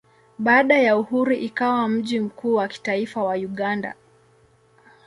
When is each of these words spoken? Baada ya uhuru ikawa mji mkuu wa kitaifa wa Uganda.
Baada 0.39 0.77
ya 0.79 0.97
uhuru 0.97 1.31
ikawa 1.33 1.87
mji 1.89 2.19
mkuu 2.19 2.55
wa 2.55 2.67
kitaifa 2.67 3.23
wa 3.23 3.35
Uganda. 3.35 3.95